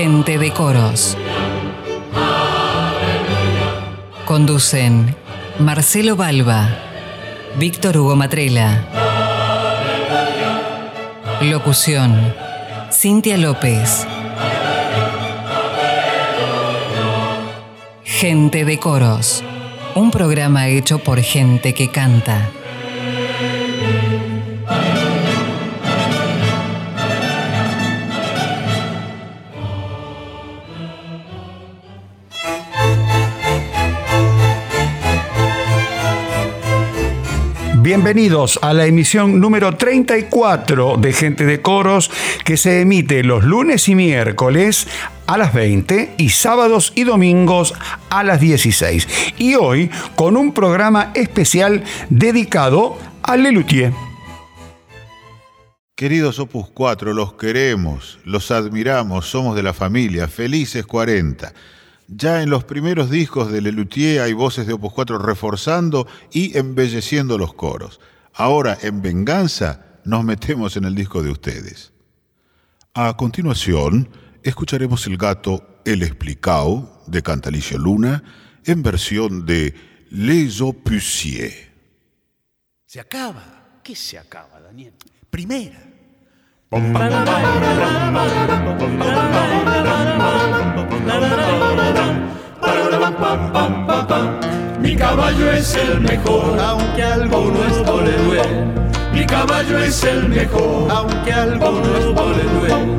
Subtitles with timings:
[0.00, 1.16] Gente de coros.
[4.26, 5.16] Conducen
[5.58, 6.68] Marcelo Balba,
[7.56, 8.84] Víctor Hugo Matrela.
[11.40, 12.32] Locución,
[12.92, 14.06] Cintia López.
[18.04, 19.42] Gente de coros.
[19.96, 22.52] Un programa hecho por gente que canta.
[37.98, 42.12] Bienvenidos a la emisión número 34 de Gente de Coros
[42.44, 44.86] que se emite los lunes y miércoles
[45.26, 47.74] a las 20 y sábados y domingos
[48.08, 49.08] a las 16.
[49.38, 53.92] Y hoy con un programa especial dedicado a Lelutier.
[55.96, 61.52] Queridos Opus 4, los queremos, los admiramos, somos de la familia, felices 40.
[62.10, 67.36] Ya en los primeros discos de Lelutier hay voces de Opus 4 reforzando y embelleciendo
[67.36, 68.00] los coros.
[68.32, 71.92] Ahora, en venganza, nos metemos en el disco de ustedes.
[72.94, 74.08] A continuación,
[74.42, 78.24] escucharemos el gato El Explicao de Cantalicio Luna
[78.64, 79.74] en versión de
[80.10, 81.68] Les Opusiers.
[82.86, 83.80] Se acaba.
[83.84, 84.94] ¿Qué se acaba, Daniel?
[85.28, 85.87] Primera.
[86.70, 86.78] Mi
[94.96, 98.66] caballo es el mejor, aunque a algunos no le duele.
[99.14, 102.98] Mi caballo es el mejor, aunque a algunos no le duele.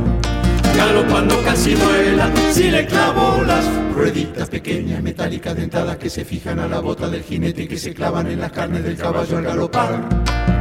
[0.75, 6.67] Galopando casi vuela, si le clavo las rueditas pequeñas, metálicas, dentadas que se fijan a
[6.67, 10.58] la bota del jinete y que se clavan en las carnes del caballo al galopar.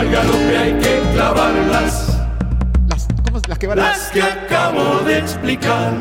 [0.00, 0.50] Al galope.
[2.88, 5.92] Las, ¿cómo, las que Las que acabo de explicar.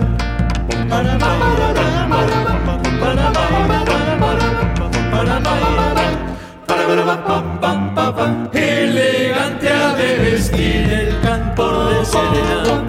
[8.53, 12.88] Elegante ha de vestir el cantor de serenata.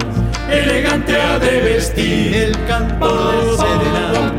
[0.71, 4.33] Elegante ha de vestir el cantor de serenata.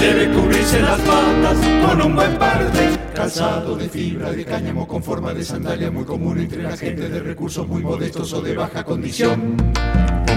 [0.00, 5.02] Debe cubrirse las patas con un buen par de calzado de fibra de cáñamo con
[5.02, 8.84] forma de sandalia muy común entre la gente de recursos muy modestos o de baja
[8.84, 9.56] condición.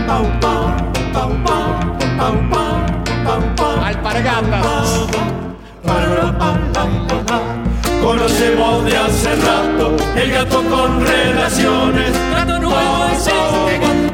[0.07, 0.75] Pau, pau,
[1.13, 1.69] pau, pau,
[2.17, 2.75] pau, pau,
[3.23, 5.07] pau, pau, Alpargatas.
[8.01, 12.11] Conocemos de hace rato el gato con relaciones.
[12.33, 13.03] Gato nuevo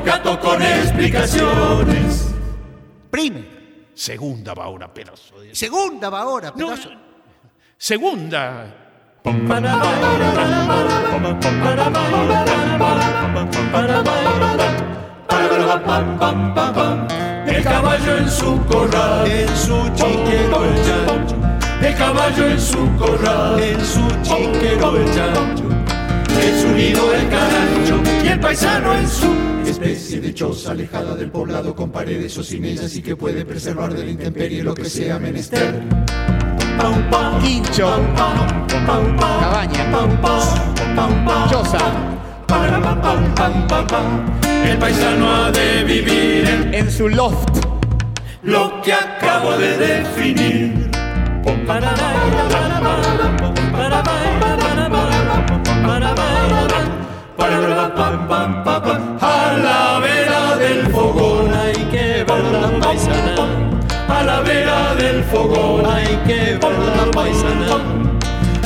[0.06, 2.34] Gato con explicaciones.
[3.12, 3.46] Primera.
[3.94, 5.54] Segunda va ahora, pedazo de...
[5.54, 6.90] Segunda va ahora, No, pedazo.
[7.78, 8.74] segunda.
[17.48, 21.36] El caballo en su corral, En su chiquero el chancho.
[21.82, 25.64] el caballo en su corral, En su chiquero el chancho.
[26.42, 29.34] En su nido el carancho y el paisano en su
[29.66, 33.94] especie de choza alejada del poblado con paredes o sin ellas y que puede preservar
[33.94, 35.82] de la intemperie lo que sea menester.
[36.78, 37.90] Pau, pau, Quincho.
[38.16, 38.34] pau,
[38.86, 39.92] pau, pau, Cabaña.
[39.92, 40.42] pau, pau,
[40.96, 41.92] pau, pau, Choza.
[44.66, 47.60] El paisano ha de vivir en En su loft.
[48.44, 50.90] lo que acabo de definir.
[59.22, 63.36] A la vera del fogón hay que ver la paisana.
[64.08, 67.78] A la vera del fogón hay que ver la paisana.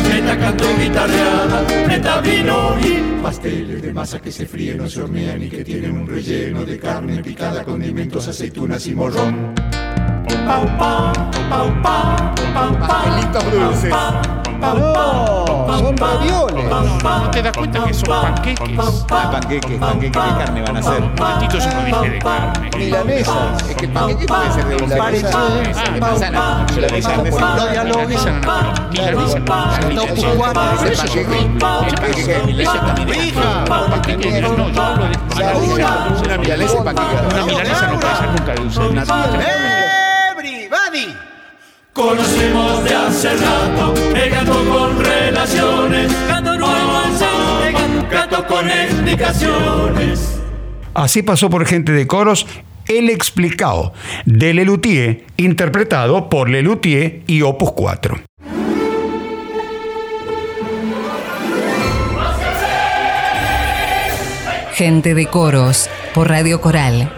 [0.09, 5.01] Meta canto y guitarreada, meta vino y pasteles de masa que se fríen o se
[5.01, 9.55] hornean y que tienen un relleno de carne picada, condimentos, aceitunas y morrón.
[10.45, 11.13] Pau, pau,
[11.49, 12.13] pau, pau,
[12.53, 12.77] pau,
[13.89, 16.65] pau, No, son ravioles.
[17.03, 19.05] ¿No te das cuenta que son panqueques?
[19.09, 21.01] Ah, panqueques, panqueques de carne van a ser.
[21.01, 22.69] Momentito yo no dije de carne.
[22.77, 23.69] Milanesas.
[23.69, 25.39] Es que el panqueque puede ser de Milanesa.
[25.49, 26.65] milanesa, de manzana.
[26.75, 28.07] Milanesa de No dialogues.
[28.07, 29.39] Milanesa no, milanesa
[29.89, 30.23] Milanesa
[31.99, 32.81] pues, de milanesa.
[32.81, 36.07] No, yo hablo de Una.
[36.23, 37.15] una Milanesa y panqueque.
[37.33, 38.81] Una milanesa no puede ser nunca dulce.
[40.37, 41.22] Everybody.
[41.93, 46.91] Conocemos de hace rato el gato con relaciones, gato nuevo
[47.21, 50.39] oh, gato con explicaciones.
[50.95, 52.47] Así pasó por gente de coros
[52.87, 53.93] El explicado
[54.25, 58.21] de Lelutier, interpretado por Lelutier y Opus 4.
[64.73, 67.13] Gente de coros por Radio Coral.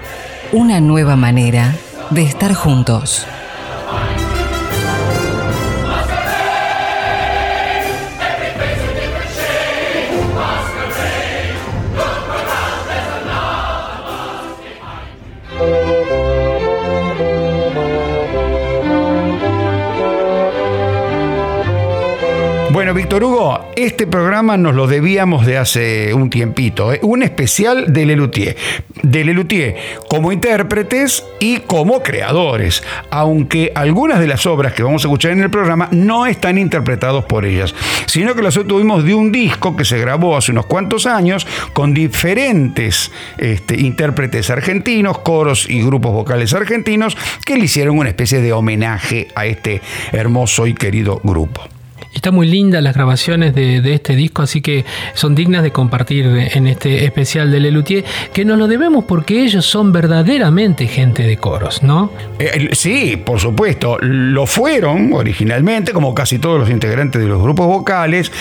[0.51, 1.73] Una nueva manera
[2.09, 3.25] de estar juntos.
[22.95, 27.01] Víctor Hugo, este programa nos lo debíamos de hace un tiempito, ¿eh?
[27.03, 28.55] un especial de Lelutier.
[29.03, 29.75] De Lelutier
[30.07, 35.41] como intérpretes y como creadores, aunque algunas de las obras que vamos a escuchar en
[35.41, 37.75] el programa no están interpretados por ellas,
[38.05, 41.93] sino que las obtuvimos de un disco que se grabó hace unos cuantos años con
[41.93, 48.53] diferentes este, intérpretes argentinos, coros y grupos vocales argentinos que le hicieron una especie de
[48.53, 49.81] homenaje a este
[50.13, 51.74] hermoso y querido grupo.
[52.15, 56.25] Está muy linda las grabaciones de, de, este disco, así que son dignas de compartir
[56.25, 61.35] en este especial de Lelutier, que nos lo debemos porque ellos son verdaderamente gente de
[61.35, 62.11] coros, ¿no?
[62.39, 67.67] Eh, sí, por supuesto, lo fueron originalmente, como casi todos los integrantes de los grupos
[67.67, 68.31] vocales,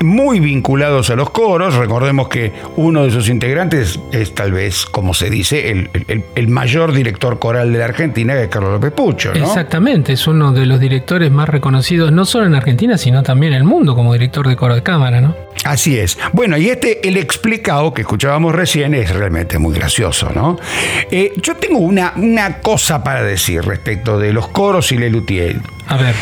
[0.00, 1.74] muy vinculados a los coros.
[1.74, 6.48] Recordemos que uno de sus integrantes es tal vez, como se dice, el, el, el
[6.48, 9.34] mayor director coral de la Argentina, que es Carlos López Pucho.
[9.34, 9.44] ¿no?
[9.44, 13.64] Exactamente, es uno de los directores más reconocidos, no solo en Argentina, sino también el
[13.64, 15.34] mundo como director de coro de cámara, ¿no?
[15.64, 16.18] Así es.
[16.32, 20.58] Bueno, y este, el explicado que escuchábamos recién, es realmente muy gracioso, ¿no?
[21.10, 25.60] Eh, yo tengo una, una cosa para decir respecto de los coros y Lelutier.
[25.88, 26.14] A ver.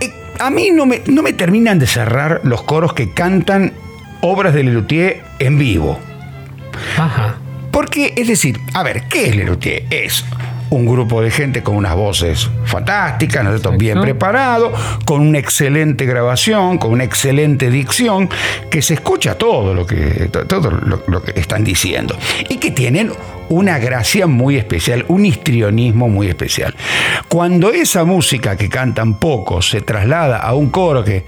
[0.00, 3.72] Eh, a mí no me, no me terminan de cerrar los coros que cantan
[4.20, 5.98] obras de Lelutier en vivo.
[6.96, 7.36] Ajá.
[7.72, 9.84] Porque, es decir, a ver, ¿qué es Lelutier?
[9.90, 10.24] Es
[10.72, 13.72] un grupo de gente con unas voces fantásticas, ¿no?
[13.72, 14.72] bien preparado,
[15.04, 18.30] con una excelente grabación, con una excelente dicción,
[18.70, 22.16] que se escucha todo lo que, todo lo, lo que están diciendo
[22.48, 23.12] y que tienen
[23.50, 26.74] una gracia muy especial, un histrionismo muy especial.
[27.28, 31.24] Cuando esa música que cantan pocos se traslada a un coro que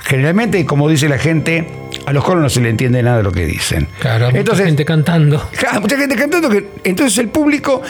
[0.00, 1.68] generalmente, como dice la gente,
[2.04, 3.86] a los coros no se le entiende nada de lo que dicen.
[4.00, 5.48] Claro, mucha gente cantando.
[5.58, 7.82] Claro, mucha gente cantando que entonces el público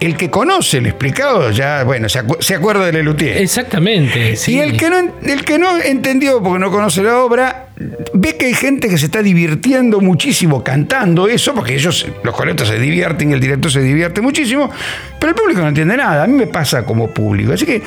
[0.00, 3.38] el que conoce el explicado ya, bueno, se, acu se acuerda de Lelutier.
[3.38, 4.36] Exactamente.
[4.36, 4.54] Sí.
[4.54, 7.68] Y el que, no, el que no entendió porque no conoce la obra,
[8.14, 12.68] ve que hay gente que se está divirtiendo muchísimo cantando eso, porque ellos, los coletos
[12.68, 14.70] se divierten, el director se divierte muchísimo,
[15.18, 16.24] pero el público no entiende nada.
[16.24, 17.52] A mí me pasa como público.
[17.52, 17.82] Así que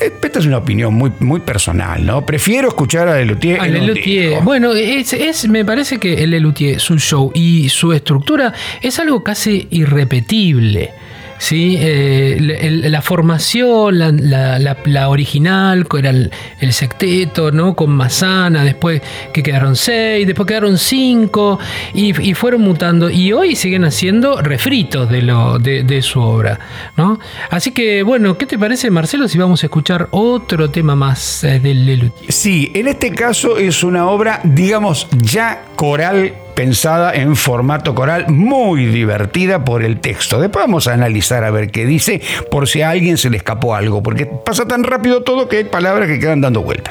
[0.00, 2.24] esta es una opinión muy, muy personal, ¿no?
[2.24, 3.60] Prefiero escuchar a Lelutier.
[3.60, 4.42] A Lelutier.
[4.42, 8.52] Bueno, es, es, me parece que el Lelutier, su show y su estructura
[8.82, 10.90] es algo casi irrepetible.
[11.38, 11.76] ¿Sí?
[11.78, 16.30] Eh, la, la, formación, la, la, la, original, era el,
[16.60, 17.74] el, secteto, ¿no?
[17.74, 19.00] Con Mazana, después
[19.32, 21.58] que quedaron seis, después quedaron cinco,
[21.94, 26.58] y, fueron mutando, y hoy siguen haciendo refritos de, lo, de, su obra,
[26.96, 27.18] ¿no?
[27.50, 31.60] Así que, bueno, ¿qué te parece, Marcelo, si vamos a escuchar otro tema más eh,
[31.60, 32.32] del Lelutier?
[32.32, 38.86] Sí, en este caso es una obra, digamos, ya coral pensada en formato coral, muy
[38.86, 40.40] divertida por el texto.
[40.40, 42.20] Después vamos a analizar a ver qué dice,
[42.50, 45.64] por si a alguien se le escapó algo, porque pasa tan rápido todo que hay
[45.64, 46.90] palabras que quedan dando vuelta.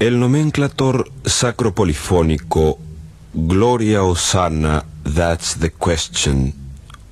[0.00, 2.80] El nomenclator sacropolifónico
[3.32, 6.52] Gloria Osana, That's the Question,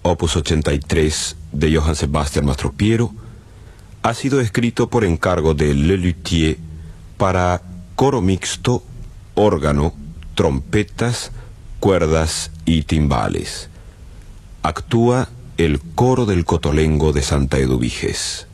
[0.02, 3.12] opus 83 de Johann Sebastian Mastropiero,
[4.02, 6.56] ha sido escrito por encargo de Lelutier
[7.16, 7.62] para
[7.94, 8.82] coro mixto,
[9.37, 9.94] órgano,
[10.37, 11.33] trompetas,
[11.81, 13.69] cuerdas y timbales.
[14.62, 18.47] Actúa el coro del Cotolengo de Santa Eduviges.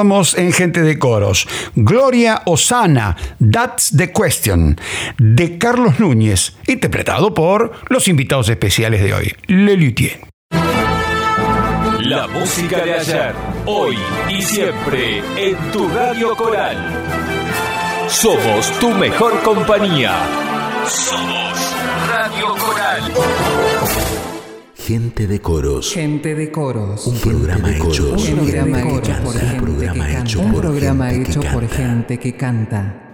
[0.00, 3.16] Escuchábamos en Gente de Coros Gloria Osana,
[3.52, 4.78] That's the Question,
[5.18, 10.20] de Carlos Núñez, interpretado por los invitados especiales de hoy, Le Luthier.
[12.00, 13.34] La música de ayer,
[13.66, 13.98] hoy
[14.30, 16.78] y siempre en tu radio coral.
[18.08, 20.14] Somos tu mejor compañía.
[20.88, 21.74] Somos
[22.08, 23.12] Radio Coral.
[24.90, 25.92] Gente de coros.
[25.92, 27.06] Gente de coros.
[27.06, 30.40] Un programa hecho Un por programa gente que hecho por canta.
[30.40, 33.09] Un programa hecho por gente que hecho por canta.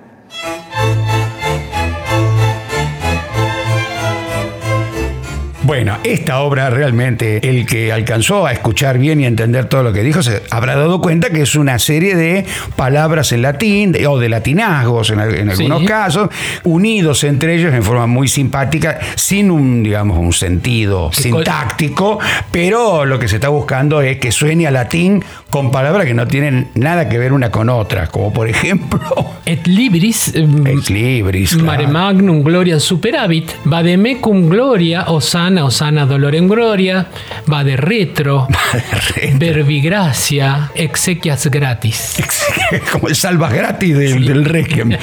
[5.66, 10.04] Bueno, esta obra realmente, el que alcanzó a escuchar bien y entender todo lo que
[10.04, 12.44] dijo, se habrá dado cuenta que es una serie de
[12.76, 15.86] palabras en latín de- o de latinazgos en, en algunos Sí.
[15.86, 16.28] casos,
[16.62, 22.20] unidos entre ellos en forma muy simpática, sin un, digamos, un sentido sintáctico,
[22.52, 26.26] pero lo que se está buscando es que suene a latín con palabras que no
[26.26, 29.00] tienen nada que ver una con otra, como por ejemplo
[29.46, 31.50] Et libris, em, ex libris.
[31.50, 31.66] claro.
[31.66, 37.06] mare magnum gloria superavit, va de mecum gloria, osana, osana dolorem gloria,
[37.50, 38.48] va de retro,
[39.38, 42.16] verbigracia, exequias gratis.
[42.92, 44.96] como el salvas gratis del, del Requiem.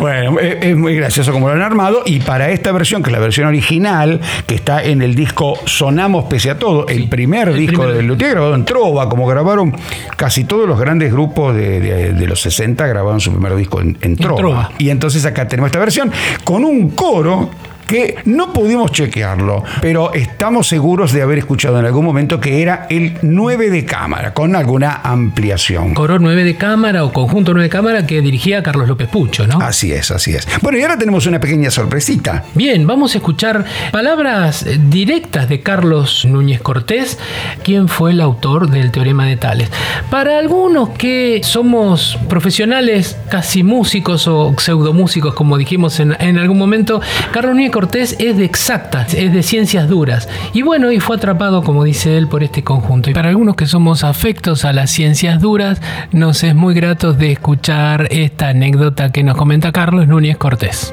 [0.00, 2.02] Bueno, es, es muy gracioso como lo han armado.
[2.04, 6.26] Y para esta versión, que es la versión original, que está en el disco Sonamos
[6.26, 7.96] Pese a Todo, el primer el disco primero.
[7.96, 9.74] del Luthier grabado en Trova, como grabaron
[10.16, 13.96] casi todos los grandes grupos de, de- de los 60, grabaron su primer disco en,
[14.00, 14.36] en Trova.
[14.36, 14.70] Trova.
[14.78, 16.10] Y entonces acá tenemos esta versión
[16.44, 17.50] con un coro
[17.88, 22.86] que no pudimos chequearlo, pero estamos seguros de haber escuchado en algún momento que era
[22.90, 25.94] el 9 de cámara, con alguna ampliación.
[25.94, 29.58] Coro 9 de cámara o conjunto 9 de cámara que dirigía Carlos López Pucho, ¿no?
[29.60, 30.46] Así es, así es.
[30.60, 32.44] Bueno, y ahora tenemos una pequeña sorpresita.
[32.54, 37.18] Bien, vamos a escuchar palabras directas de Carlos Núñez Cortés,
[37.62, 39.70] quien fue el autor del Teorema de Tales.
[40.10, 47.00] Para algunos que somos profesionales, casi músicos o pseudomúsicos, como dijimos en, en algún momento,
[47.32, 50.28] Carlos Núñez Cortés es de exactas, es de ciencias duras.
[50.52, 53.08] Y bueno, y fue atrapado, como dice él, por este conjunto.
[53.08, 55.80] Y para algunos que somos afectos a las ciencias duras,
[56.10, 60.92] nos es muy grato de escuchar esta anécdota que nos comenta Carlos Núñez Cortés.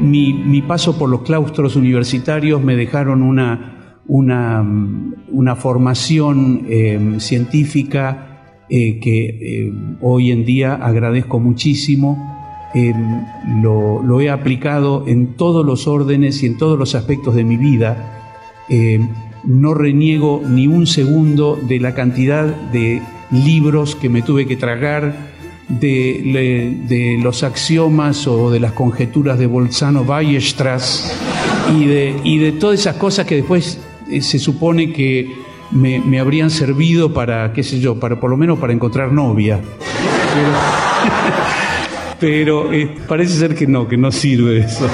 [0.00, 8.98] mi, paso por los claustros universitarios me dejaron una, una, mm, formación eh, científica eh,
[8.98, 12.31] que eh, hoy en día agradezco muchísimo.
[12.74, 12.94] Eh,
[13.60, 17.56] lo, lo he aplicado en todos los órdenes y en todos los aspectos de mi
[17.56, 18.32] vida.
[18.68, 19.00] Eh,
[19.44, 25.32] no reniego ni un segundo de la cantidad de libros que me tuve que tragar,
[25.80, 31.16] de, de los axiomas o de las conjeturas de Bolzano Weierstrass
[31.78, 35.32] y de, y de todas esas cosas que después eh, se supone que
[35.70, 39.60] me, me habrían servido para, qué sé yo, para por lo menos para encontrar novia.
[40.34, 40.48] Pero,
[42.22, 44.86] pero, eh, parece ser que no, que no sirve eso.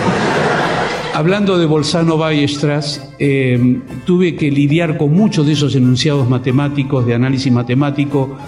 [1.15, 7.13] Hablando de Bolzano Weierstrass, eh, tuve que lidiar con muchos de esos enunciados matemáticos, de
[7.13, 8.39] análisis matemático,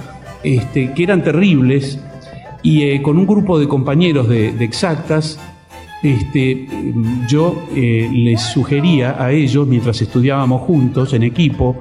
[0.43, 1.99] este, que eran terribles,
[2.63, 5.39] y eh, con un grupo de compañeros de, exactas,
[6.03, 6.67] este,
[7.29, 11.77] yo eh, les sugería a ellos, mientras estudiábamos juntos en equipo,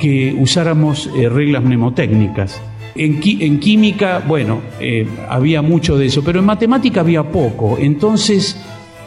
[0.00, 2.60] que usáramos reglas mnemotécnicas.
[2.96, 7.76] En, en química, bueno, eh, había mucho de eso, pero en matemática había poco.
[7.78, 8.56] Entonces,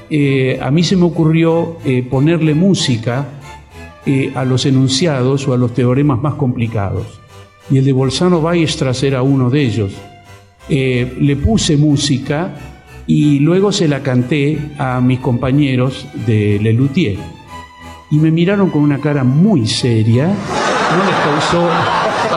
[0.10, 3.27] eh, a mí se me ocurrió eh, ponerle música
[4.06, 7.20] eh, a los enunciados o a los teoremas más complicados.
[7.70, 9.94] Y el de Bolzano Weierstrass era uno de ellos.
[10.70, 12.56] Eh, le puse música
[13.06, 17.17] y luego se la canté a mis compañeros de Lelutier.
[18.10, 21.70] Y me miraron con una cara muy seria, no les causó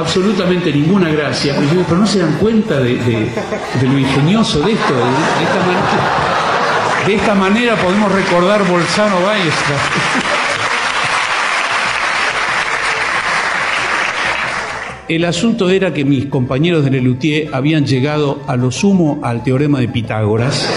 [0.01, 2.95] absolutamente ninguna gracia, pero, no se dan cuenta de,
[3.83, 4.95] lo ingenioso de esto,
[7.07, 7.77] de, esta manera.
[7.77, 9.81] Podemos recordar Bolzano Weierstrass.
[15.09, 19.81] El asunto era que mis compañeros de Lelutier habían llegado a lo sumo al teorema
[19.81, 20.69] de Pitágoras,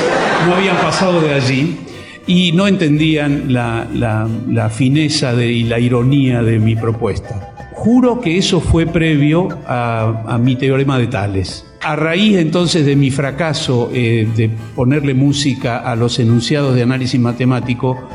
[0.48, 1.77] no habían pasado de allí
[2.25, 7.52] y no entendían la, fineza y la ironía de mi propuesta.
[7.84, 11.66] Juro que eso fue previo a, a mi teorema de Tales.
[11.82, 17.20] A raíz entonces de mi fracaso eh, de ponerle música a los enunciados de análisis
[17.20, 18.08] matemático,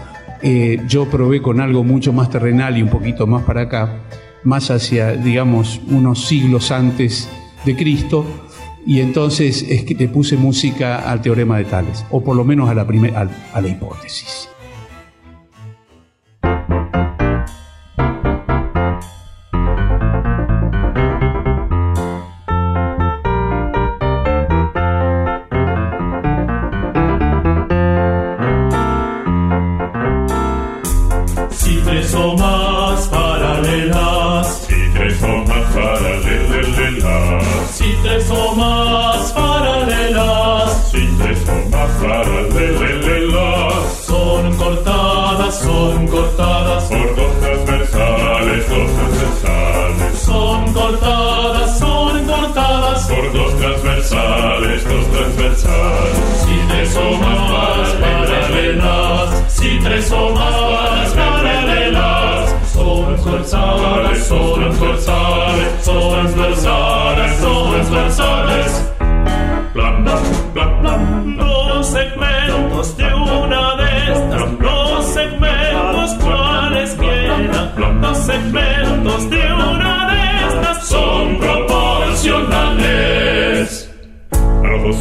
[0.42, 4.04] eh, yo probé con algo mucho más terrenal y un poquito más para acá,
[4.42, 7.28] más hacia, digamos, unos siglos antes
[7.66, 8.24] de Cristo,
[8.86, 12.70] y entonces es que te puse música al teorema de Tales, o por lo menos
[12.70, 14.48] a la, primer- al- a la hipótesis.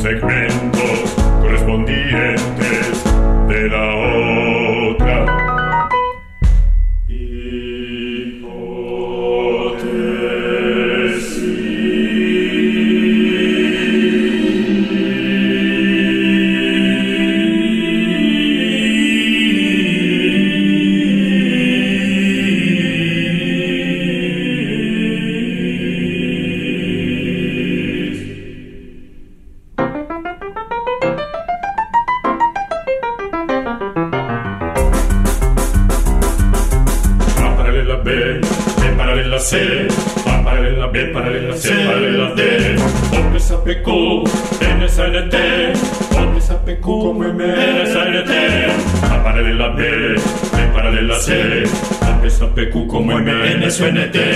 [0.08, 0.47] Cosmic Man.
[53.80, 54.16] MNSNT.
[54.16, 54.27] La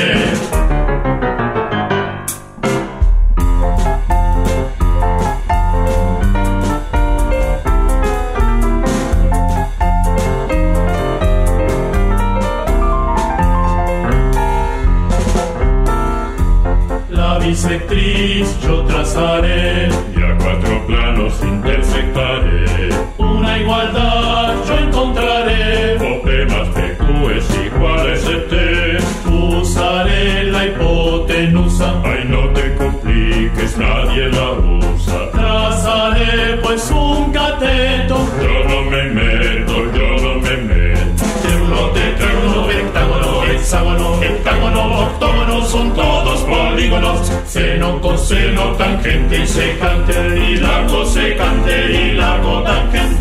[49.51, 50.13] secante,
[50.49, 53.20] y largo, secante, y largo, tangente.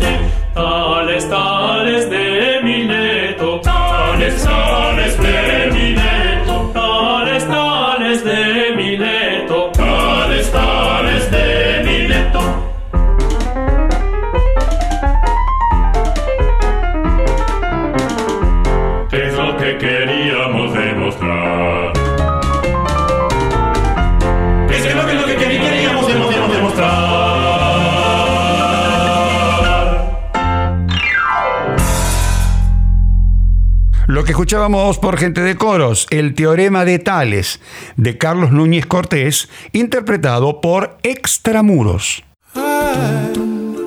[34.51, 37.61] Escuchábamos por gente de coros, el teorema de Tales
[37.95, 42.25] de Carlos Núñez Cortés, interpretado por Extramuros.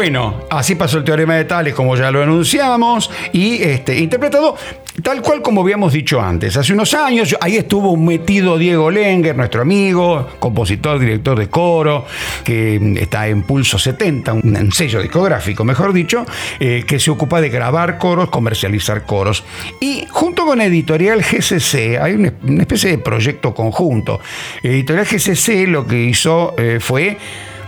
[0.00, 4.56] Bueno, así pasó el teorema de Tales, como ya lo anunciamos, y este, interpretado
[5.02, 6.56] tal cual como habíamos dicho antes.
[6.56, 12.06] Hace unos años, ahí estuvo metido Diego Lenger, nuestro amigo, compositor, director de coro,
[12.44, 16.24] que está en Pulso 70, un, sello discográfico, mejor dicho,
[16.58, 19.44] eh, que se ocupa de grabar coros, comercializar coros.
[19.80, 24.18] Y junto con Editorial GCC, hay una, una especie de proyecto conjunto.
[24.62, 27.18] Editorial GCC lo que hizo eh, fue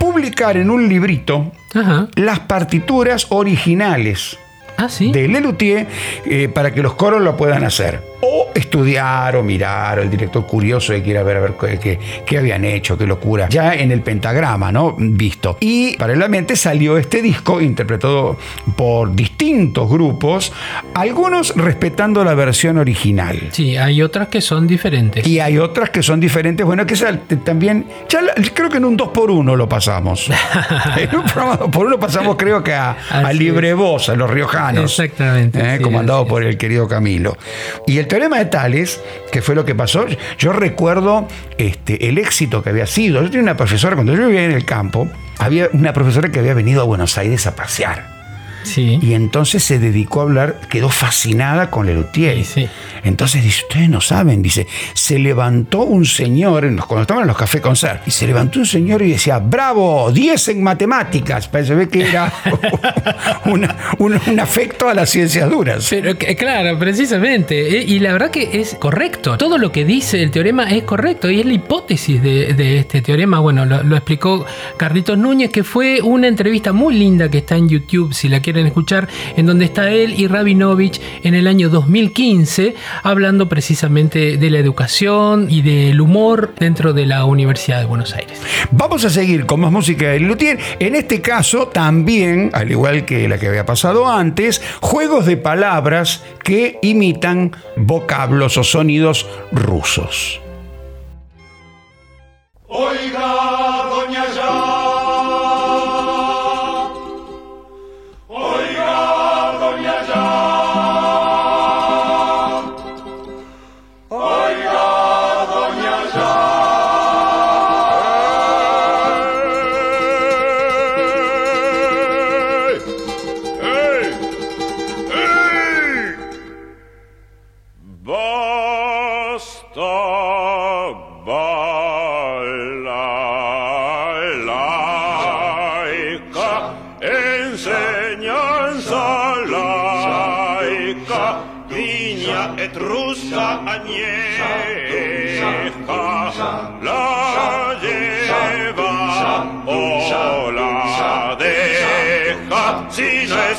[0.02, 1.52] publicar en un librito
[2.16, 4.36] las partituras originales
[5.12, 5.86] de Lelutier
[6.24, 8.12] eh, para que los coros lo puedan hacer.
[8.24, 12.38] O estudiar o mirar, o el director curioso que quiera ver a ver qué, qué-
[12.38, 13.48] habían hecho, qué locura.
[13.48, 14.94] Ya en el pentagrama, ¿no?
[14.96, 15.56] Visto.
[15.58, 18.36] Y paralelamente salió este disco interpretado
[18.76, 20.52] por distintos grupos,
[20.94, 23.48] algunos respetando la versión original.
[23.50, 25.26] Sí, hay otras que son diferentes.
[25.26, 26.64] Y hay otras que son diferentes.
[26.64, 26.94] Bueno, que
[27.44, 27.86] también.
[28.08, 30.30] Ya la- creo que en un 2x1 lo pasamos.
[30.96, 34.71] en un programa 2x1 pasamos, creo que a, a Libre Voz, a los riojanos.
[34.80, 37.36] Exactamente, eh, sí, comandado por el querido Camilo.
[37.86, 40.06] Y el teorema de Tales, que fue lo que pasó,
[40.38, 43.22] yo recuerdo este, el éxito que había sido.
[43.22, 45.08] Yo tenía una profesora, cuando yo vivía en el campo,
[45.38, 48.21] había una profesora que había venido a Buenos Aires a pasear.
[48.76, 52.44] Y entonces se dedicó a hablar, quedó fascinada con Lelutier.
[53.04, 57.60] Entonces dice, ustedes no saben, dice, se levantó un señor, cuando estaban en los cafés
[57.60, 61.48] concert, y se levantó un señor y decía, bravo, 10 en matemáticas.
[61.48, 62.32] Pues se ve que era
[63.46, 65.86] una- un, un afecto a las ciencias duras.
[65.90, 67.78] Pero que- claro, precisamente.
[67.78, 69.36] eh, Y la verdad que es correcto.
[69.36, 71.30] Todo lo que dice el teorema es correcto.
[71.30, 73.38] Y es la hipótesis de, de este teorema.
[73.40, 74.44] Bueno, lo, lo explicó
[74.76, 78.12] Carlitos Núñez, que fue una entrevista muy linda que está en YouTube.
[78.14, 82.74] Si la quieren quieren escuchar, en donde está él y Rabinovich en el año 2015
[83.02, 88.40] hablando precisamente de la educación y del humor dentro de la Universidad de Buenos Aires.
[88.70, 90.58] Vamos a seguir con más música de Luthier.
[90.78, 96.22] En este caso también, al igual que la que había pasado antes, juegos de palabras
[96.44, 100.40] que imitan vocablos o sonidos rusos.
[102.74, 103.11] Oiga,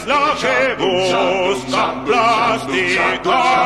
[0.06, 3.20] la que busca, plástica,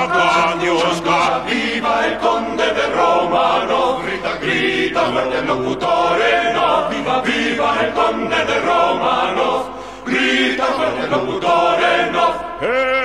[0.08, 7.94] guaniusca, viva el conde de Romano, grita, grita, fuerte el locutore, no, viva, viva el
[7.94, 9.70] conde de Romano,
[10.06, 12.97] grita, fuerte el locutore, no.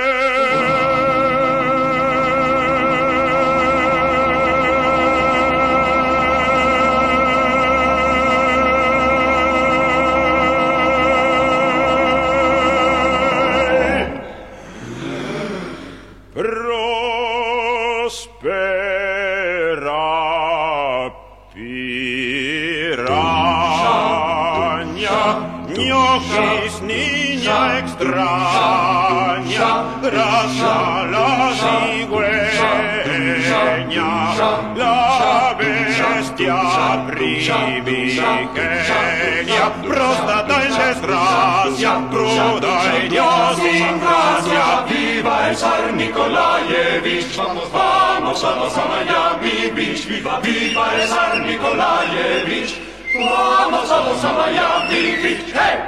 [42.51, 43.57] Cruda y Dios.
[43.57, 51.07] sin gracia, viva el zar Nikolaevich, vamos, vamos, vamos a Miami Beach, viva, viva el
[51.07, 52.75] zar Nikolaevich,
[53.15, 55.79] vamos, vamos a Miami Beach, hey!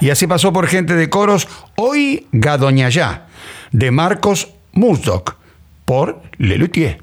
[0.00, 3.26] Y así pasó por gente de coros Hoy Gadoñayá,
[3.70, 5.36] de Marcos Murdoch,
[5.84, 7.02] por Lelutier.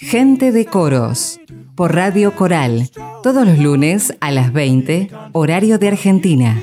[0.00, 1.40] Gente de Coros,
[1.78, 2.90] por Radio Coral,
[3.22, 6.60] todos los lunes a las 20, horario de Argentina.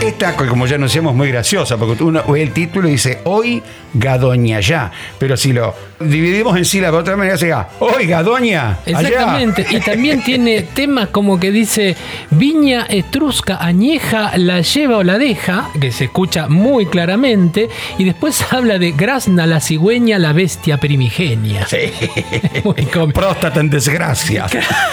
[0.00, 3.62] Esta, como ya anunciamos, muy graciosa, porque uno ve el título y dice Hoy
[3.94, 4.90] Gadoñayá.
[5.18, 8.78] Pero si lo dividimos en sílabas de otra manera, sería Hoy Gadoña.
[8.86, 9.00] allá".
[9.00, 11.96] Exactamente, y también tiene temas como que dice
[12.30, 18.42] viña etrusca añeja la lleva o la deja, que se escucha muy claramente, y después
[18.52, 21.66] habla de Grasna la cigüeña, la bestia primigenia.
[22.64, 23.20] Muy cómico.
[23.20, 24.46] Próstata en desgracia.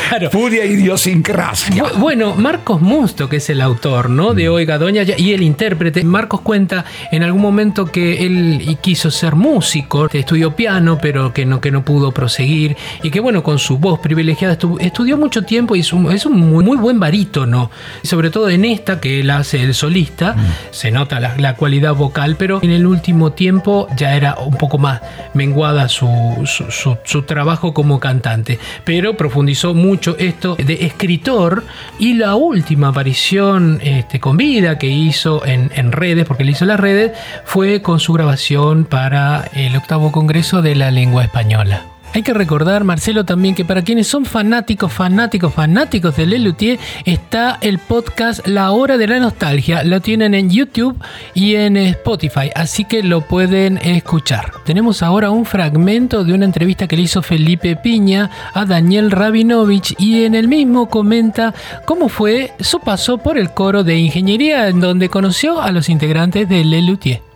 [0.10, 0.30] Claro.
[0.32, 1.84] Furia idiosincrasia.
[1.84, 4.34] Bu- Bueno, Marcos Musto, que es el autor, ¿no?
[4.34, 6.04] De Oiga Doña Ya- y el intérprete.
[6.04, 11.60] Marcos cuenta en algún momento que él quiso ser músico, estudió piano, pero que no,
[11.62, 12.76] que no pudo proseguir.
[13.04, 16.26] Y que, bueno, con su voz privilegiada estu- estudió mucho tiempo y es un, es
[16.26, 17.72] un muy, muy buen barítono.
[18.04, 20.36] Sobre todo en esta que él hace el solista,
[20.72, 24.78] se nota la, la cualidad vocal, pero en el último tiempo ya era un poco
[24.78, 25.02] más
[25.34, 26.08] menguada su,
[26.46, 28.60] su- su- su trabajo como cantante.
[28.84, 31.64] Pero profundizó mucho esto de escritor
[32.00, 36.66] y la última aparición este, con vida que hizo en, en redes, porque él hizo
[36.66, 37.12] las redes,
[37.46, 41.97] fue con su grabación para el octavo Congreso de la Lengua Española.
[42.18, 47.60] Hay que recordar, Marcelo, también que para quienes son fanáticos, fanáticos, fanáticos de Lelutier, está
[47.62, 49.84] el podcast La Hora de la Nostalgia.
[49.84, 50.98] Lo tienen en YouTube
[51.36, 54.52] y en Spotify, así que lo pueden escuchar.
[54.66, 59.94] Tenemos ahora un fragmento de una entrevista que le hizo Felipe Piña a Daniel Rabinovich
[60.00, 61.54] y en el mismo comenta
[61.86, 66.50] cómo fue su paso por el coro de ingeniería en donde conoció a los integrantes
[66.50, 67.27] de Lelutier.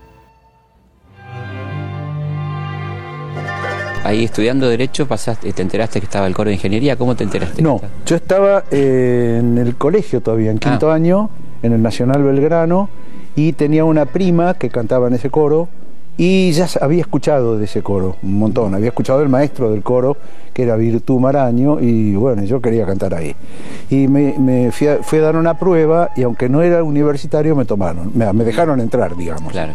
[4.03, 6.95] Ahí estudiando Derecho pasaste, te enteraste que estaba el coro de ingeniería.
[6.95, 7.61] ¿Cómo te enteraste?
[7.61, 10.95] No, yo estaba eh, en el colegio todavía, en quinto Ah.
[10.95, 11.29] año,
[11.61, 12.89] en el Nacional Belgrano,
[13.35, 15.69] y tenía una prima que cantaba en ese coro,
[16.17, 18.75] Y ya había escuchado de ese coro, un montón.
[18.75, 20.17] Había escuchado del maestro del coro,
[20.53, 23.33] que era Virtu Maraño, y bueno, yo quería cantar ahí.
[23.89, 27.55] Y me, me fui, a, fui, a, dar una prueba, y aunque no era universitario,
[27.55, 29.51] me tomaron, me, me dejaron entrar, digamos.
[29.53, 29.73] Claro.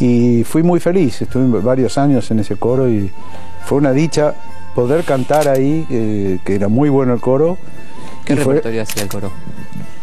[0.00, 3.10] Y fui muy feliz, estuve varios años en ese coro y
[3.64, 4.34] fue una dicha
[4.74, 7.56] poder cantar ahí, eh, que era muy bueno el coro.
[8.24, 9.30] ¿Qué fue- repertorio hacía el coro?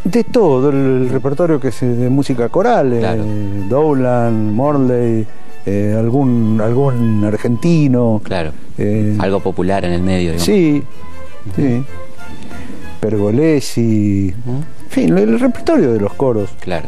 [0.04, 5.27] De todo, el, el repertorio que es de música coral, eh, Dowland, Morley,
[5.65, 8.19] eh, algún, algún argentino.
[8.23, 8.51] Claro.
[9.19, 10.32] Algo popular en el medio.
[10.32, 10.43] digamos.
[10.45, 10.82] Sí,
[11.56, 11.84] sí.
[12.99, 16.49] Pergolesi, en fin, el repertorio de los coros.
[16.60, 16.88] Claro.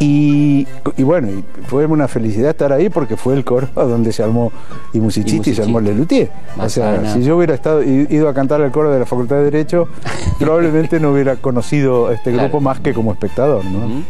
[0.00, 0.66] Y,
[0.96, 4.52] y bueno, y fue una felicidad estar ahí porque fue el coro donde se armó
[4.92, 6.30] y Musicisti y se armó Lelutier.
[6.58, 9.44] O sea, si yo hubiera estado ido a cantar al coro de la Facultad de
[9.44, 9.88] Derecho,
[10.38, 14.04] probablemente no hubiera conocido a este grupo más que como espectador, ¿no?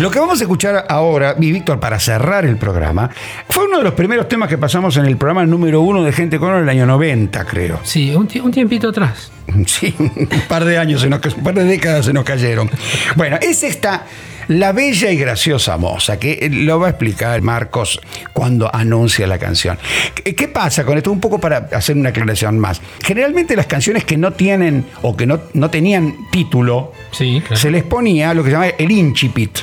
[0.00, 3.10] Lo que vamos a escuchar ahora, y Víctor, para cerrar el programa,
[3.50, 6.38] fue uno de los primeros temas que pasamos en el programa número uno de Gente
[6.38, 7.80] con en el año 90, creo.
[7.82, 9.30] Sí, un, tie- un tiempito atrás.
[9.66, 12.70] Sí, un par de años, se nos, un par de décadas se nos cayeron.
[13.16, 14.06] Bueno, es esta,
[14.48, 18.00] la bella y graciosa moza, que eh, lo va a explicar Marcos
[18.32, 19.76] cuando anuncia la canción.
[20.14, 21.10] ¿Qué, pasa con esto?
[21.12, 22.80] Un poco para hacer una aclaración más.
[23.02, 28.32] Generalmente las canciones que no tienen o que no, no tenían título, se les ponía
[28.32, 29.58] lo que se llama el incipit.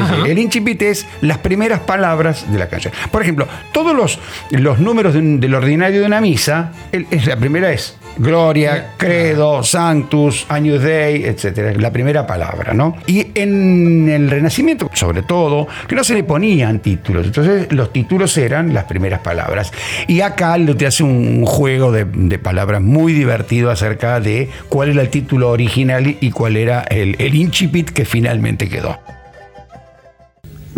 [0.00, 0.16] Ajá.
[0.26, 2.92] el incipit es las primeras palabras de la canción.
[3.10, 4.18] Por ejemplo, todos los,
[4.50, 8.94] los números de un- del ordinario de una misa, el- es, la primera es Gloria,
[8.96, 11.76] Credo, Sanctus, Agnus Dei, etc.
[11.78, 12.96] La primera palabra, ¿no?
[13.06, 17.26] Y en el Renacimiento, sobre todo, que no se le ponían títulos.
[17.26, 19.72] Entonces, los títulos eran las primeras palabras.
[20.08, 24.88] Y acá lo te hace un juego de, de palabras muy divertido acerca de cuál
[24.90, 28.98] era el título original y cuál era el, el incipit que finalmente quedó.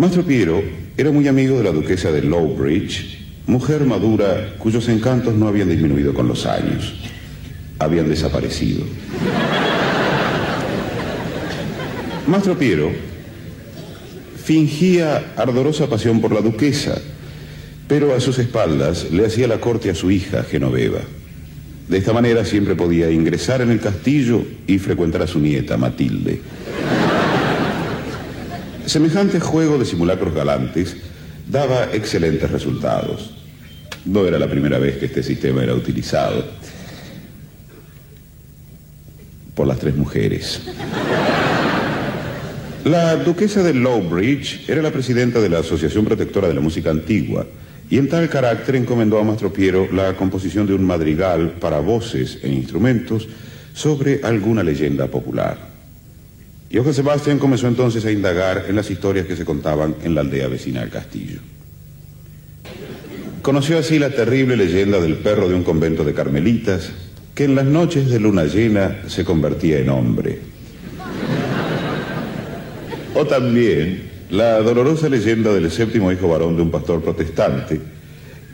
[0.01, 0.63] Mastro Piero
[0.97, 6.11] era muy amigo de la duquesa de Lowbridge, mujer madura cuyos encantos no habían disminuido
[6.11, 6.95] con los años,
[7.77, 8.81] habían desaparecido.
[12.25, 12.89] Mastro Piero
[14.43, 16.99] fingía ardorosa pasión por la duquesa,
[17.87, 21.01] pero a sus espaldas le hacía la corte a su hija, Genoveva.
[21.87, 26.41] De esta manera siempre podía ingresar en el castillo y frecuentar a su nieta, Matilde.
[28.85, 30.97] Semejante juego de simulacros galantes
[31.47, 33.35] daba excelentes resultados.
[34.05, 36.43] No era la primera vez que este sistema era utilizado
[39.53, 40.61] por las tres mujeres.
[42.83, 47.45] La duquesa de Lowbridge era la presidenta de la Asociación Protectora de la Música Antigua
[47.89, 52.39] y en tal carácter encomendó a Mastro Piero la composición de un madrigal para voces
[52.41, 53.27] e instrumentos
[53.73, 55.70] sobre alguna leyenda popular.
[56.73, 60.47] Johann Sebastian comenzó entonces a indagar en las historias que se contaban en la aldea
[60.47, 61.39] vecina del castillo.
[63.41, 66.91] Conoció así la terrible leyenda del perro de un convento de carmelitas
[67.35, 70.39] que en las noches de luna llena se convertía en hombre.
[73.15, 77.81] O también la dolorosa leyenda del séptimo hijo varón de un pastor protestante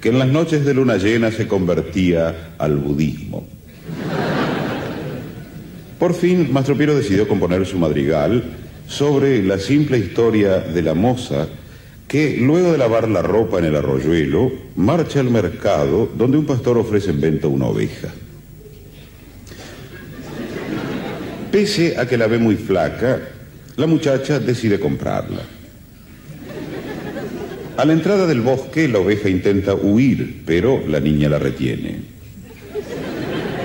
[0.01, 3.56] que en las noches de luna llena se convertía al budismo.
[5.99, 8.43] Por fin, Mastro Piero decidió componer su madrigal
[8.87, 11.47] sobre la simple historia de la moza
[12.07, 16.77] que, luego de lavar la ropa en el arroyuelo, marcha al mercado donde un pastor
[16.77, 18.09] ofrece en venta una oveja.
[21.51, 23.19] Pese a que la ve muy flaca,
[23.75, 25.41] la muchacha decide comprarla.
[27.75, 32.01] A la entrada del bosque, la oveja intenta huir, pero la niña la retiene.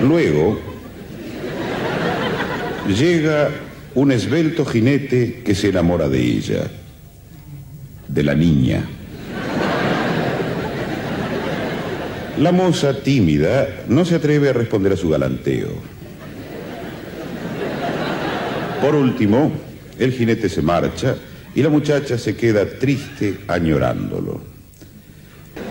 [0.01, 0.72] Luego,
[2.87, 3.49] llega
[3.95, 6.69] un esbelto jinete que se enamora de ella,
[8.07, 8.83] de la niña.
[12.39, 15.69] La moza tímida no se atreve a responder a su galanteo.
[18.81, 19.51] Por último,
[19.99, 21.15] el jinete se marcha
[21.55, 24.41] y la muchacha se queda triste añorándolo.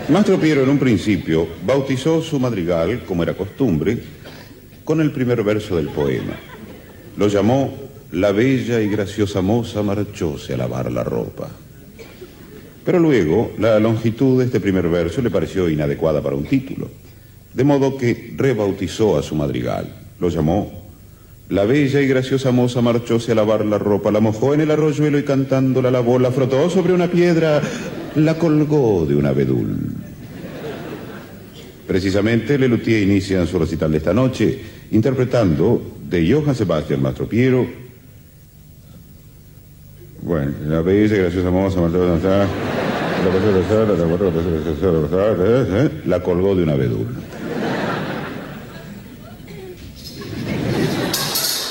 [0.09, 3.99] Mastro Piero en un principio bautizó su madrigal, como era costumbre,
[4.83, 6.33] con el primer verso del poema.
[7.17, 7.73] Lo llamó
[8.11, 11.49] La bella y graciosa moza marchóse a lavar la ropa.
[12.85, 16.89] Pero luego la longitud de este primer verso le pareció inadecuada para un título,
[17.53, 19.93] de modo que rebautizó a su madrigal.
[20.19, 20.83] Lo llamó
[21.49, 25.17] La bella y graciosa moza marchóse a lavar la ropa, la mojó en el arroyuelo
[25.17, 27.61] y cantando la lavó, la frotó sobre una piedra,
[28.15, 29.77] la colgó de un abedul.
[31.87, 34.59] Precisamente, Lelutier inicia su recital de esta noche
[34.91, 35.81] interpretando
[36.13, 37.65] de Johann Sebastian Mastropiero
[40.21, 41.81] Bueno, la bella, graciosa moza,
[46.05, 47.07] la colgó de una abedul.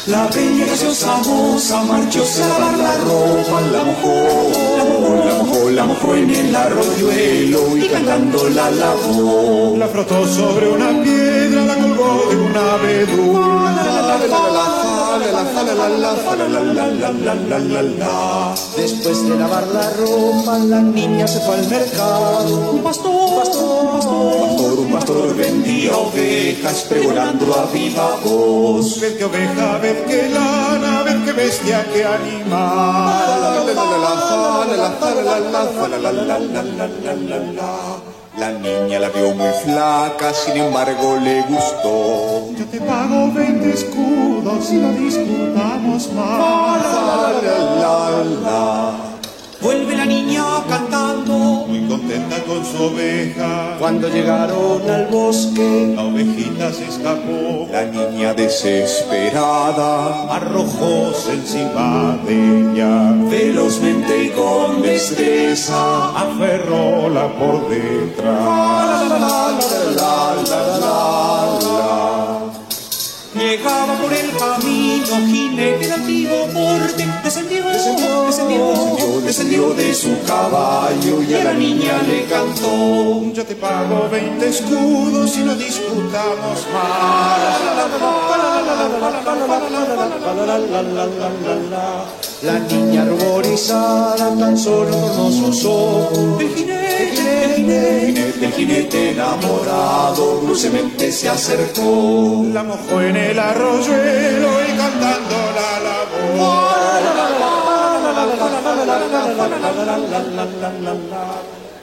[0.09, 4.51] La bella graciosa moza marchóse a lavar la ropa, la mojó,
[5.29, 9.77] la mojó, la mojó, en el arroyuelo y cantando la lavó.
[9.79, 13.92] La frotó sobre una piedra, la colgó de una abedul.
[18.77, 22.71] Después de lavar la ropa, la niña se fue al mercado.
[22.73, 29.01] Un pastor, pastor, pastor, pastor, un pastor vendía ovejas, pregonando a viva voz.
[29.01, 33.23] Ved que oveja, ved que lana, ved que bestia, que animal.
[38.39, 42.51] La niña la vio muy flaca, sin embargo le gustó.
[42.57, 46.83] Yo te pago 20 escudos si no disputamos más.
[49.63, 51.35] Vuelve la niña cantando,
[51.69, 53.77] muy contenta con su oveja.
[53.79, 57.69] Cuando llegaron al bosque, la ovejita se escapó.
[57.71, 63.13] La niña desesperada arrojóse encima de ella.
[63.31, 68.83] Velozmente y con destreza, aferróla por detrás.
[73.35, 78.75] Llegaba por el camino, jinete antiguo porte, descendió, descendió, descendió,
[79.25, 83.33] descendió de su caballo y a la niña le cantó.
[83.33, 87.43] Yo te pago 20 escudos y no disputamos más.
[92.43, 96.41] La niña ruborizada tan solo tornó sus ojos.
[96.41, 102.45] El jinete, el jinete, el jinete enamorado dulcemente se acercó.
[102.53, 104.61] La mojó en el arroyuelo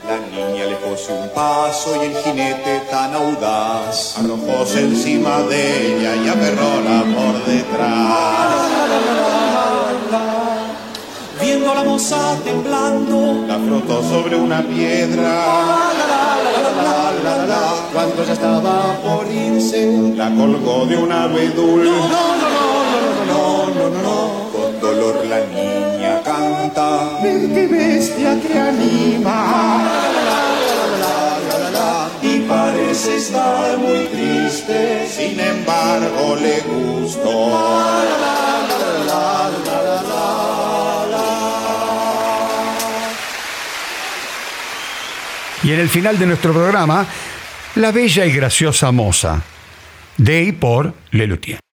[0.08, 6.28] La niña alejóse un paso y el jinete tan audaz arrojóse encima de ella y
[6.28, 8.70] aferróla por detrás.
[11.40, 15.46] Viendo a la moza temblando, la frotó sobre una piedra.
[17.94, 21.84] Cuando ya estaba por irse, la colgó de un abedul.
[21.84, 22.70] No, no, no,
[23.26, 24.49] no, no, no, no,
[24.80, 27.18] dolor la niña canta.
[27.22, 29.86] ¡Qué bestia que anima!
[32.22, 37.90] Y parece estar muy triste, sin embargo le gustó.
[45.62, 47.06] Y en el final de nuestro programa,
[47.76, 49.42] La bella y graciosa moza,
[50.16, 51.69] de y por Lelutier.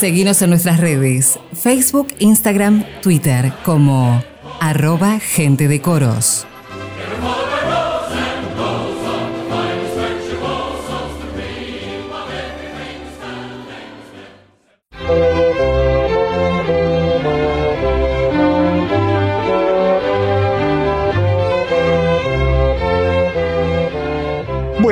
[0.00, 4.24] Seguinos en nuestras redes, Facebook, Instagram, Twitter, como
[4.58, 6.46] arroba gente de coros.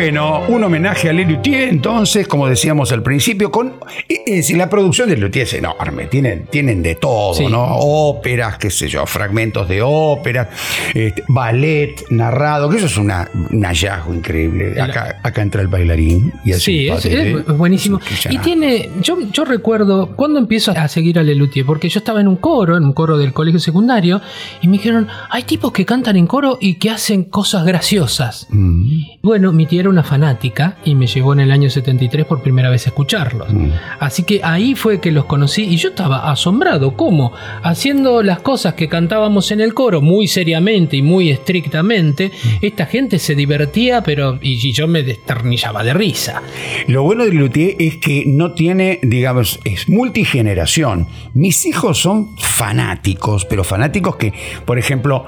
[0.08, 3.74] Bueno, un homenaje a Lelutier, entonces, como decíamos al principio, con
[4.08, 7.46] es la producción de Lelutier es enorme, tienen, tienen de todo, Sí.
[7.46, 7.62] ¿no?
[7.62, 10.48] Óperas, qué sé yo, fragmentos de óperas,
[10.94, 14.80] este, ballet narrado, que eso es una, un hallazgo increíble.
[14.80, 18.00] Acá, acá entra el bailarín y hace Sí, es, buenísimo.
[18.30, 22.28] Y tiene, yo, yo recuerdo cuando empiezo a seguir a Lelutier, porque yo estaba en
[22.28, 24.22] un coro, en un coro del colegio secundario,
[24.62, 28.46] y me dijeron, hay tipos que cantan en coro y que hacen cosas graciosas.
[28.48, 29.02] Mm.
[29.22, 32.70] Bueno, mi tía era una fanática y me llevó en el año 73 por primera
[32.70, 33.52] vez a escucharlos.
[33.52, 33.70] Mm.
[34.00, 36.96] Así que ahí fue que los conocí y yo estaba asombrado.
[36.96, 37.32] ¿Cómo?
[37.62, 43.18] Haciendo las cosas que cantábamos en el coro muy seriamente y muy estrictamente, esta gente
[43.18, 46.42] se divertía, pero y, y yo me desternillaba de risa.
[46.86, 51.06] Lo bueno de Luthier es que no tiene, digamos, es multigeneración.
[51.34, 54.32] Mis hijos son fanáticos, pero fanáticos que,
[54.64, 55.26] por ejemplo,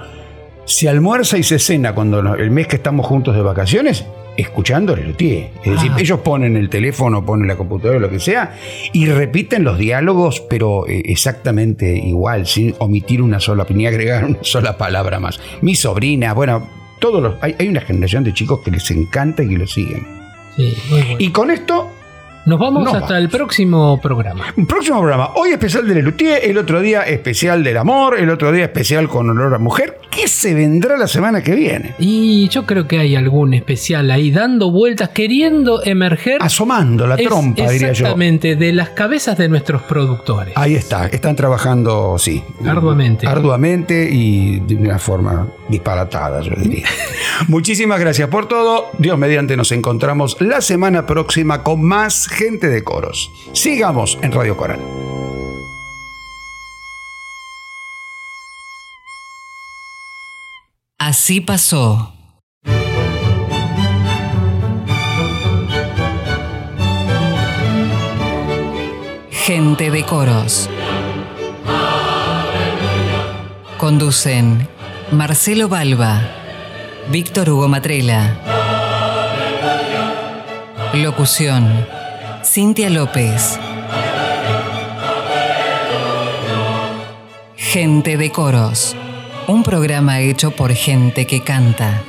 [0.65, 4.05] se almuerza y se cena cuando el mes que estamos juntos de vacaciones,
[4.37, 5.51] escuchando Luthier.
[5.65, 5.97] Es decir, Ah.
[6.01, 8.57] ellos ponen el teléfono, ponen la computadora, lo que sea,
[8.93, 14.39] y repiten los diálogos, pero eh, exactamente igual, sin omitir una sola, ni agregar una
[14.43, 15.41] sola palabra más.
[15.61, 16.67] Mi sobrina, bueno,
[16.99, 20.07] todos los, hay, hay una generación de chicos que les encanta y que lo siguen.
[20.57, 21.17] Sí, muy bueno.
[21.19, 21.91] Y con esto
[22.51, 24.53] Nos vamos hasta el próximo programa.
[24.67, 25.35] Próximo programa.
[25.37, 29.31] Hoy especial de Lelutier, el otro día especial del amor, el otro día especial con
[29.31, 30.01] olor a mujer.
[30.11, 31.95] ¿Qué se vendrá la semana que viene?
[32.01, 36.39] Y yo creo que hay algún especial ahí dando vueltas, queriendo emerger.
[36.41, 37.93] Asomando la trompa, diría yo.
[37.93, 40.53] Exactamente, de las cabezas de nuestros productores.
[40.57, 42.43] Ahí está, están trabajando, sí.
[42.67, 43.29] Arduamente.
[43.29, 46.89] Arduamente y de una forma disparatada, yo diría.
[47.47, 48.91] Muchísimas gracias por todo.
[48.99, 53.31] Dios mediante nos encontramos la semana próxima con más gente de coros.
[53.53, 54.81] Sigamos en Radio Coral.
[60.99, 62.15] Así pasó.
[69.31, 70.71] Gente de coros.
[73.77, 74.67] Conducen
[75.13, 76.23] Marcelo Balba,
[77.11, 78.39] Víctor Hugo Matrela.
[80.95, 82.00] Locución,
[82.43, 83.59] Cintia López.
[87.57, 88.97] Gente de coros.
[89.47, 92.03] Un programa hecho por gente que canta.